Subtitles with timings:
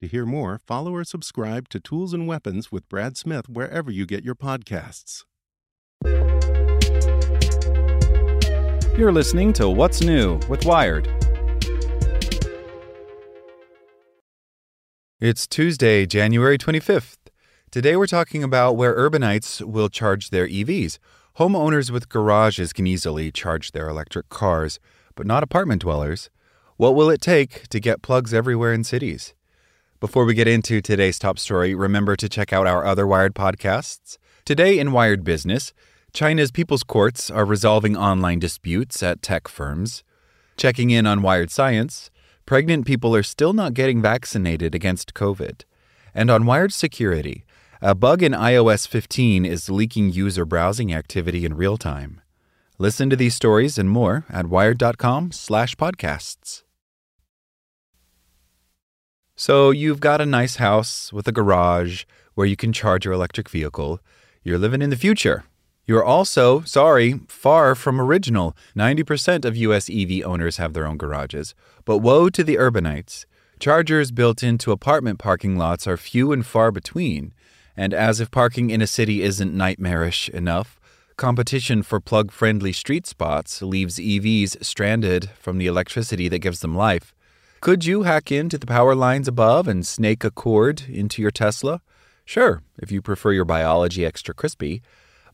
[0.00, 4.06] To hear more, follow or subscribe to Tools and Weapons with Brad Smith wherever you
[4.06, 5.24] get your podcasts.
[8.96, 11.06] You're listening to What's New with Wired.
[15.20, 17.18] It's Tuesday, January 25th.
[17.70, 20.98] Today we're talking about where urbanites will charge their EVs.
[21.38, 24.80] Homeowners with garages can easily charge their electric cars,
[25.14, 26.30] but not apartment dwellers.
[26.78, 29.34] What will it take to get plugs everywhere in cities?
[30.00, 34.16] Before we get into today's top story, remember to check out our other Wired podcasts.
[34.46, 35.74] Today in Wired Business,
[36.14, 40.02] China's people's courts are resolving online disputes at tech firms.
[40.56, 42.10] Checking in on Wired Science,
[42.46, 45.64] pregnant people are still not getting vaccinated against COVID.
[46.14, 47.44] And on Wired Security,
[47.82, 52.22] a bug in iOS 15 is leaking user browsing activity in real time.
[52.78, 56.62] Listen to these stories and more at wired.com/podcasts.
[59.40, 63.48] So, you've got a nice house with a garage where you can charge your electric
[63.48, 63.98] vehicle.
[64.42, 65.44] You're living in the future.
[65.86, 68.54] You're also, sorry, far from original.
[68.76, 71.54] 90% of US EV owners have their own garages.
[71.86, 73.24] But woe to the urbanites.
[73.58, 77.32] Chargers built into apartment parking lots are few and far between.
[77.74, 80.78] And as if parking in a city isn't nightmarish enough,
[81.16, 86.74] competition for plug friendly street spots leaves EVs stranded from the electricity that gives them
[86.74, 87.14] life.
[87.60, 91.82] Could you hack into the power lines above and snake a cord into your Tesla?
[92.24, 94.80] Sure, if you prefer your biology extra crispy.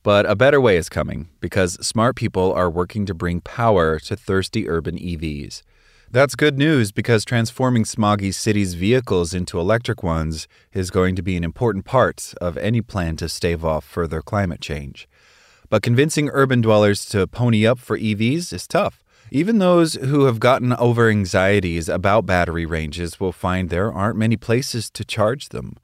[0.03, 4.17] But a better way is coming because smart people are working to bring power to
[4.17, 5.63] thirsty urban EVs.
[6.11, 11.37] That's good news because transforming smoggy cities' vehicles into electric ones is going to be
[11.37, 15.09] an important part of any plan to stave off further climate change.
[15.69, 19.05] But convincing urban dwellers to pony up for EVs is tough.
[19.31, 24.37] Even those who have gotten over anxieties about battery ranges will find there aren't many
[24.37, 25.77] places to charge them.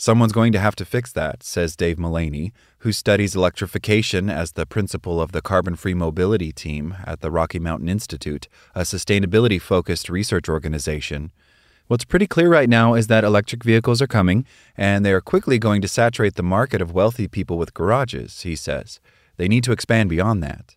[0.00, 4.64] Someone's going to have to fix that, says Dave Mullaney, who studies electrification as the
[4.64, 10.08] principal of the Carbon Free Mobility Team at the Rocky Mountain Institute, a sustainability focused
[10.08, 11.32] research organization.
[11.88, 15.58] What's pretty clear right now is that electric vehicles are coming, and they are quickly
[15.58, 19.00] going to saturate the market of wealthy people with garages, he says.
[19.36, 20.76] They need to expand beyond that.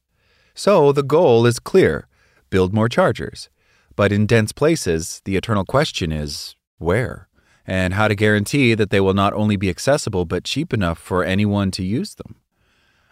[0.53, 2.07] So the goal is clear
[2.50, 3.50] build more chargers.
[3.95, 7.29] But in dense places, the eternal question is where?
[7.66, 11.23] and how to guarantee that they will not only be accessible but cheap enough for
[11.23, 12.35] anyone to use them.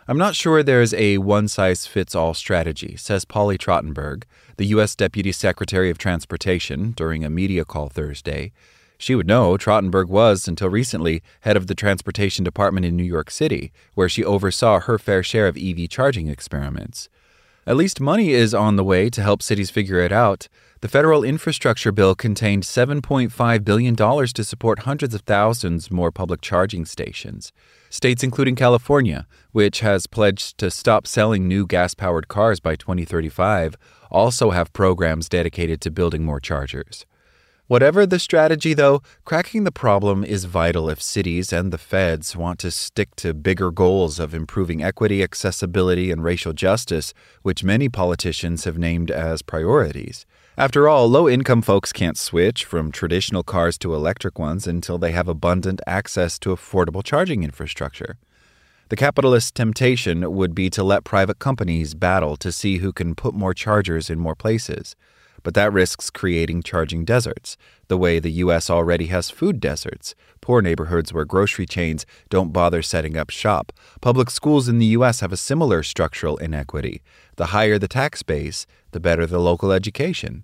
[0.08, 4.26] I'm not sure there's a one size fits all strategy, says Polly Trottenberg,
[4.58, 4.96] the U.S.
[4.96, 8.52] Deputy Secretary of Transportation, during a media call Thursday.
[8.98, 13.30] She would know Trottenberg was, until recently, head of the Transportation Department in New York
[13.30, 17.08] City, where she oversaw her fair share of EV charging experiments.
[17.70, 20.48] At least money is on the way to help cities figure it out.
[20.82, 26.84] The federal infrastructure bill contained $7.5 billion to support hundreds of thousands more public charging
[26.86, 27.54] stations.
[27.92, 33.76] States including California, which has pledged to stop selling new gas powered cars by 2035,
[34.10, 37.06] also have programs dedicated to building more chargers.
[37.70, 42.58] Whatever the strategy, though, cracking the problem is vital if cities and the feds want
[42.62, 47.14] to stick to bigger goals of improving equity, accessibility, and racial justice,
[47.44, 50.26] which many politicians have named as priorities.
[50.58, 55.12] After all, low income folks can't switch from traditional cars to electric ones until they
[55.12, 58.18] have abundant access to affordable charging infrastructure.
[58.90, 63.36] The capitalist temptation would be to let private companies battle to see who can put
[63.36, 64.96] more chargers in more places.
[65.44, 67.58] But that risks creating charging deserts,
[67.88, 68.70] the way the U.S.
[68.70, 70.16] already has food deserts.
[70.42, 73.72] Poor neighborhoods where grocery chains don't bother setting up shop.
[74.02, 75.20] Public schools in the U.S.
[75.20, 77.02] have a similar structural inequity.
[77.36, 80.44] The higher the tax base, the better the local education.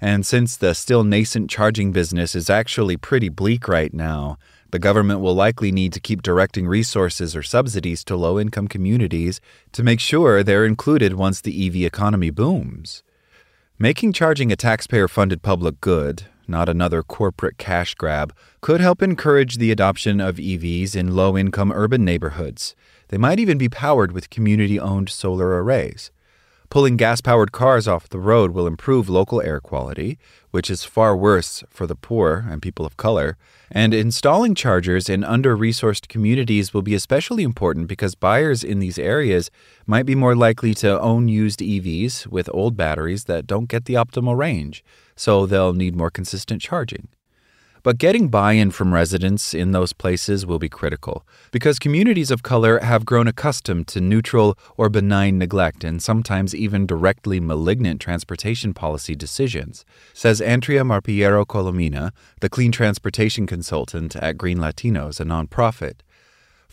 [0.00, 4.38] And since the still nascent charging business is actually pretty bleak right now,
[4.70, 9.40] the government will likely need to keep directing resources or subsidies to low income communities
[9.72, 13.02] to make sure they're included once the EV economy booms.
[13.78, 19.58] Making charging a taxpayer funded public good, not another corporate cash grab, could help encourage
[19.58, 22.74] the adoption of EVs in low income urban neighborhoods.
[23.08, 26.10] They might even be powered with community owned solar arrays.
[26.68, 30.18] Pulling gas powered cars off the road will improve local air quality,
[30.50, 33.36] which is far worse for the poor and people of color.
[33.70, 38.98] And installing chargers in under resourced communities will be especially important because buyers in these
[38.98, 39.50] areas
[39.86, 43.94] might be more likely to own used EVs with old batteries that don't get the
[43.94, 44.84] optimal range,
[45.14, 47.08] so they'll need more consistent charging.
[47.86, 52.42] But getting buy in from residents in those places will be critical because communities of
[52.42, 58.74] color have grown accustomed to neutral or benign neglect and sometimes even directly malignant transportation
[58.74, 62.10] policy decisions, says Andrea Marpillero Colomina,
[62.40, 66.00] the clean transportation consultant at Green Latinos, a nonprofit.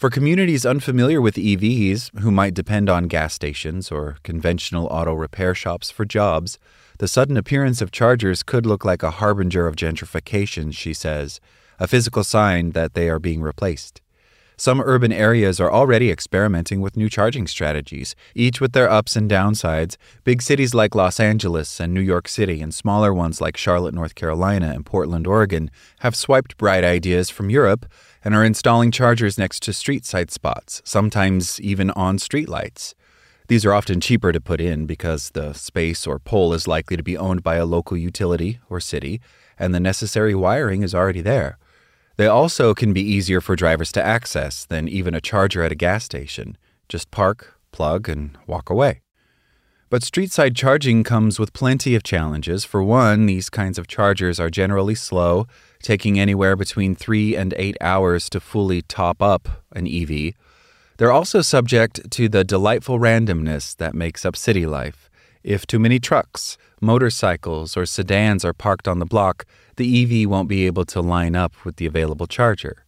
[0.04, 5.56] For communities unfamiliar with EVs, who might depend on gas stations or conventional auto repair
[5.56, 6.60] shops for jobs,
[7.00, 11.40] the sudden appearance of chargers could look like a harbinger of gentrification, she says,
[11.80, 14.02] a physical sign that they are being replaced.
[14.58, 19.30] Some urban areas are already experimenting with new charging strategies, each with their ups and
[19.30, 19.98] downsides.
[20.24, 24.16] Big cities like Los Angeles and New York City, and smaller ones like Charlotte, North
[24.16, 27.86] Carolina, and Portland, Oregon, have swiped bright ideas from Europe
[28.24, 32.94] and are installing chargers next to street side spots, sometimes even on streetlights.
[33.48, 37.04] These are often cheaper to put in because the space or pole is likely to
[37.04, 39.20] be owned by a local utility or city,
[39.60, 41.58] and the necessary wiring is already there.
[42.16, 45.76] They also can be easier for drivers to access than even a charger at a
[45.76, 46.58] gas station.
[46.88, 49.02] Just park, plug, and walk away.
[49.90, 52.66] But streetside charging comes with plenty of challenges.
[52.66, 55.46] For one, these kinds of chargers are generally slow,
[55.84, 60.34] taking anywhere between three and eight hours to fully top up an EV.
[60.98, 65.03] They're also subject to the delightful randomness that makes up city life.
[65.44, 69.46] If too many trucks, motorcycles, or sedans are parked on the block,
[69.76, 72.86] the EV won't be able to line up with the available charger.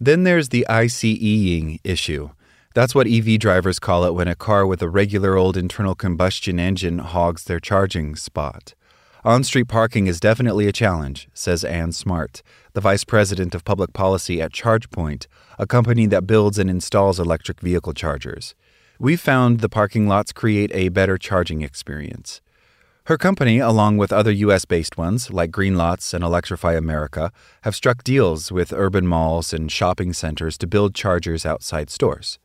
[0.00, 2.30] Then there's the ICEing issue.
[2.74, 6.58] That's what EV drivers call it when a car with a regular old internal combustion
[6.58, 8.74] engine hogs their charging spot.
[9.24, 12.42] On street parking is definitely a challenge, says Anne Smart,
[12.72, 17.60] the Vice President of Public Policy at ChargePoint, a company that builds and installs electric
[17.60, 18.54] vehicle chargers.
[18.98, 22.40] We found the parking lots create a better charging experience.
[23.06, 24.64] Her company, along with other U.S.
[24.64, 27.32] based ones like Greenlots and Electrify America,
[27.62, 32.38] have struck deals with urban malls and shopping centers to build chargers outside stores.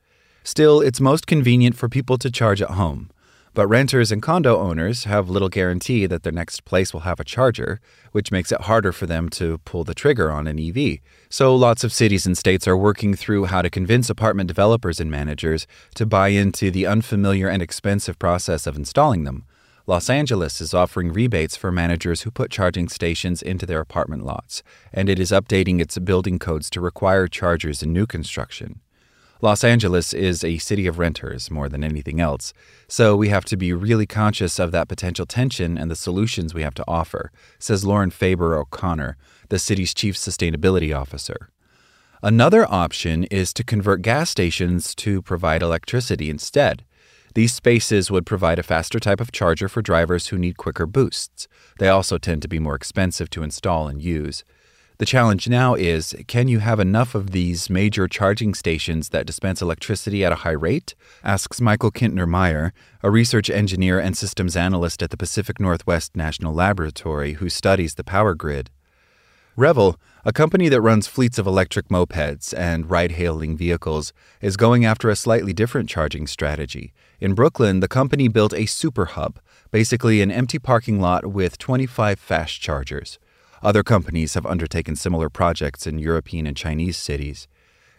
[0.44, 3.12] Still, it's most convenient for people to charge at home.
[3.60, 7.26] But renters and condo owners have little guarantee that their next place will have a
[7.26, 7.82] charger,
[8.14, 11.00] which makes it harder for them to pull the trigger on an EV.
[11.30, 15.12] So lots of cities and states are working through how to convince apartment developers and
[15.12, 19.44] managers to buy into the unfamiliar and expensive process of installing them.
[19.86, 24.64] Los Angeles is offering rebates for managers who put charging stations into their apartment lots,
[24.94, 28.80] and it is updating its building codes to require chargers in new construction.
[29.42, 32.52] Los Angeles is a city of renters more than anything else,
[32.90, 36.62] so we have to be really conscious of that potential tension and the solutions we
[36.62, 39.16] have to offer, says Lauren Faber O'Connor,
[39.48, 41.52] the city's chief sustainability officer.
[42.22, 46.84] Another option is to convert gas stations to provide electricity instead.
[47.34, 51.48] These spaces would provide a faster type of charger for drivers who need quicker boosts.
[51.80, 54.44] They also tend to be more expensive to install and use.
[55.00, 59.62] The challenge now is can you have enough of these major charging stations that dispense
[59.62, 60.94] electricity at a high rate?
[61.24, 66.54] asks Michael Kintner Meyer, a research engineer and systems analyst at the Pacific Northwest National
[66.54, 68.72] Laboratory who studies the power grid.
[69.56, 74.84] Revel, a company that runs fleets of electric mopeds and ride hailing vehicles, is going
[74.84, 76.92] after a slightly different charging strategy.
[77.22, 79.40] In Brooklyn, the company built a super hub,
[79.72, 83.18] basically an empty parking lot with 25 fast chargers.
[83.62, 87.48] Other companies have undertaken similar projects in European and Chinese cities.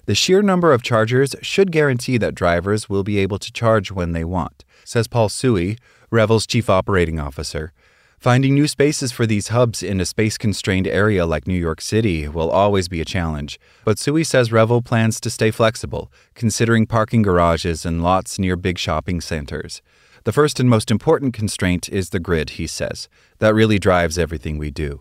[0.06, 4.12] The sheer number of chargers should guarantee that drivers will be able to charge when
[4.12, 5.78] they want, says Paul Suhey,
[6.10, 7.72] Revel's chief operating officer.
[8.18, 12.28] Finding new spaces for these hubs in a space constrained area like New York City
[12.28, 17.22] will always be a challenge, but Suhey says Revel plans to stay flexible, considering parking
[17.22, 19.80] garages and lots near big shopping centers.
[20.24, 23.08] The first and most important constraint is the grid, he says.
[23.38, 25.00] That really drives everything we do.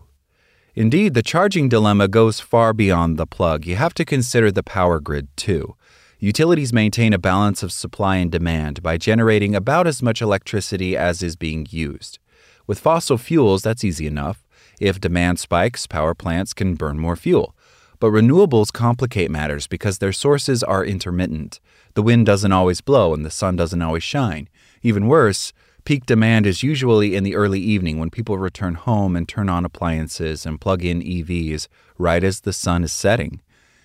[0.74, 3.66] Indeed, the charging dilemma goes far beyond the plug.
[3.66, 5.74] You have to consider the power grid, too.
[6.18, 11.22] Utilities maintain a balance of supply and demand by generating about as much electricity as
[11.22, 12.18] is being used.
[12.66, 14.46] With fossil fuels, that's easy enough.
[14.78, 17.56] If demand spikes, power plants can burn more fuel.
[17.98, 21.58] But renewables complicate matters because their sources are intermittent.
[21.94, 24.48] The wind doesn't always blow and the sun doesn't always shine.
[24.82, 25.52] Even worse,
[25.90, 29.64] peak demand is usually in the early evening when people return home and turn on
[29.64, 31.66] appliances and plug in EVs
[31.98, 33.40] right as the sun is setting.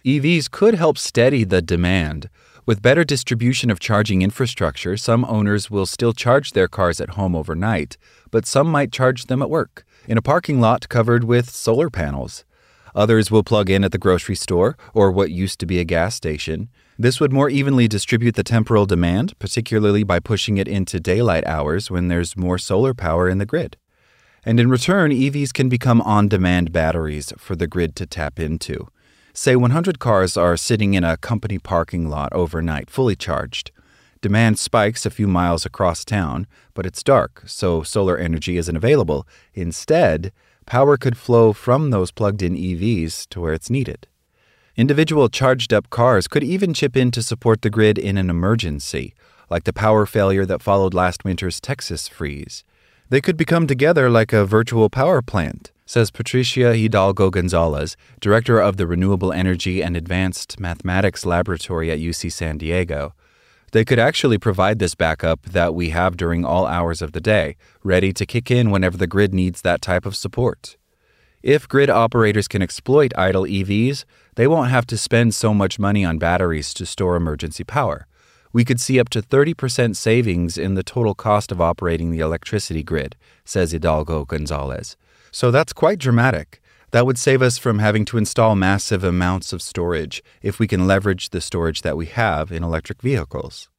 [0.05, 2.29] EVs could help steady the demand.
[2.63, 7.35] With better distribution of charging infrastructure, some owners will still charge their cars at home
[7.35, 7.97] overnight,
[8.29, 12.45] but some might charge them at work, in a parking lot covered with solar panels.
[12.93, 16.13] Others will plug in at the grocery store or what used to be a gas
[16.13, 16.69] station.
[16.97, 21.91] This would more evenly distribute the temporal demand, particularly by pushing it into daylight hours
[21.91, 23.75] when there's more solar power in the grid.
[24.45, 28.87] And in return, EVs can become on demand batteries for the grid to tap into.
[29.33, 33.71] Say 100 cars are sitting in a company parking lot overnight, fully charged.
[34.21, 39.27] Demand spikes a few miles across town, but it's dark, so solar energy isn't available.
[39.53, 40.31] Instead,
[40.65, 44.07] power could flow from those plugged in EVs to where it's needed.
[44.77, 49.13] Individual charged up cars could even chip in to support the grid in an emergency,
[49.49, 52.65] like the power failure that followed last winter's Texas freeze.
[53.07, 58.75] They could become together like a virtual power plant, says Patricia Hidalgo Gonzalez, director of
[58.75, 63.13] the Renewable Energy and Advanced Mathematics Laboratory at UC San Diego.
[63.71, 67.55] They could actually provide this backup that we have during all hours of the day,
[67.81, 70.75] ready to kick in whenever the grid needs that type of support.
[71.45, 76.03] If grid operators can exploit idle EVs, they won't have to spend so much money
[76.03, 78.07] on batteries to store emergency power.
[78.51, 82.81] We could see up to 30% savings in the total cost of operating the electricity
[82.81, 84.97] grid, says Hidalgo Gonzalez.
[85.29, 86.63] So that's quite dramatic.
[86.89, 90.87] That would save us from having to install massive amounts of storage if we can
[90.87, 93.69] leverage the storage that we have in electric vehicles.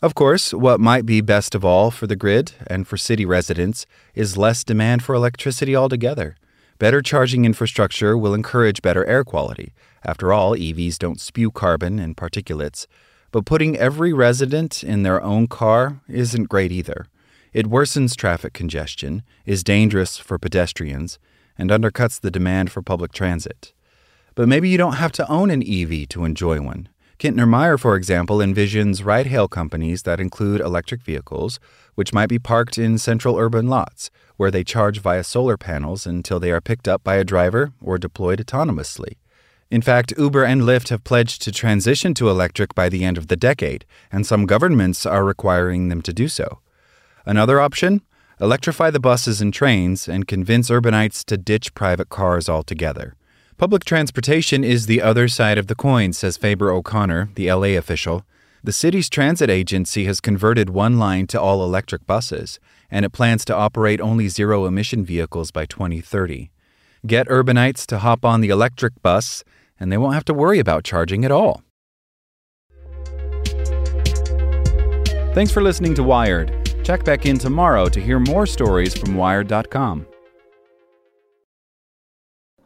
[0.00, 3.84] Of course, what might be best of all for the grid and for city residents
[4.14, 6.36] is less demand for electricity altogether.
[6.80, 9.74] Better charging infrastructure will encourage better air quality.
[10.02, 12.86] After all, EVs don't spew carbon and particulates.
[13.32, 17.04] But putting every resident in their own car isn't great either.
[17.52, 21.18] It worsens traffic congestion, is dangerous for pedestrians,
[21.58, 23.74] and undercuts the demand for public transit.
[24.34, 26.88] But maybe you don't have to own an EV to enjoy one.
[27.20, 31.60] Kintner Meyer, for example, envisions ride hail companies that include electric vehicles,
[31.94, 36.40] which might be parked in central urban lots, where they charge via solar panels until
[36.40, 39.18] they are picked up by a driver or deployed autonomously.
[39.70, 43.28] In fact, Uber and Lyft have pledged to transition to electric by the end of
[43.28, 46.60] the decade, and some governments are requiring them to do so.
[47.26, 48.00] Another option?
[48.40, 53.14] Electrify the buses and trains and convince urbanites to ditch private cars altogether.
[53.60, 58.24] Public transportation is the other side of the coin, says Faber O'Connor, the LA official.
[58.64, 62.58] The city's transit agency has converted one line to all electric buses,
[62.90, 66.50] and it plans to operate only zero emission vehicles by 2030.
[67.06, 69.44] Get urbanites to hop on the electric bus
[69.78, 71.62] and they won't have to worry about charging at all.
[75.34, 76.82] Thanks for listening to Wired.
[76.82, 80.06] Check back in tomorrow to hear more stories from Wired.com.